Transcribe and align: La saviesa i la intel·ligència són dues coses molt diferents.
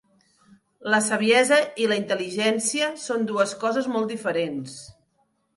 La 0.93 1.01
saviesa 1.07 1.59
i 1.83 1.87
la 1.91 1.99
intel·ligència 2.01 2.89
són 3.05 3.29
dues 3.33 3.55
coses 3.65 3.91
molt 3.97 4.15
diferents. 4.15 4.83